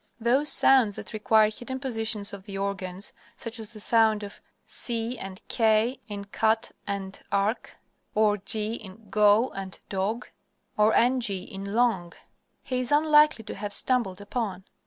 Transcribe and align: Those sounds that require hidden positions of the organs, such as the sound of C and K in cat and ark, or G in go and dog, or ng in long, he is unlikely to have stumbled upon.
Those 0.19 0.49
sounds 0.51 0.95
that 0.95 1.13
require 1.13 1.51
hidden 1.51 1.79
positions 1.79 2.33
of 2.33 2.47
the 2.47 2.57
organs, 2.57 3.13
such 3.37 3.59
as 3.59 3.71
the 3.71 3.79
sound 3.79 4.23
of 4.23 4.41
C 4.65 5.15
and 5.19 5.39
K 5.47 5.99
in 6.07 6.25
cat 6.25 6.71
and 6.87 7.19
ark, 7.31 7.77
or 8.15 8.37
G 8.37 8.73
in 8.73 9.09
go 9.11 9.49
and 9.49 9.79
dog, 9.89 10.25
or 10.75 10.91
ng 10.95 11.21
in 11.29 11.75
long, 11.75 12.13
he 12.63 12.79
is 12.79 12.91
unlikely 12.91 13.43
to 13.43 13.53
have 13.53 13.75
stumbled 13.75 14.19
upon. 14.19 14.63